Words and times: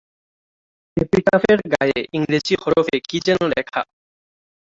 এপিটাফের 0.97 1.59
গায়ে 1.73 1.99
ইংরেজি 2.13 2.55
হরফে 2.55 2.97
কী 3.09 3.17
যেন 3.25 3.39
লেখা। 3.53 3.81